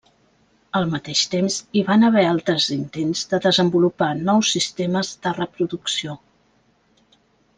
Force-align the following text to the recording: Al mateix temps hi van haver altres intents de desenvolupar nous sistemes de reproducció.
Al 0.77 0.87
mateix 0.93 1.19
temps 1.33 1.57
hi 1.79 1.83
van 1.89 2.05
haver 2.07 2.23
altres 2.29 2.69
intents 2.77 3.21
de 3.33 3.39
desenvolupar 3.45 4.09
nous 4.29 4.51
sistemes 4.57 5.11
de 5.27 5.35
reproducció. 5.41 6.17